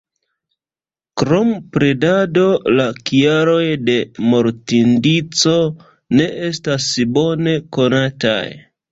Krom 1.21 1.49
predado 1.73 2.45
la 2.79 2.85
kialoj 3.09 3.65
de 3.89 3.97
mortindico 4.31 5.53
ne 6.21 6.27
estas 6.47 6.87
bone 7.19 7.55
konataj. 7.79 8.43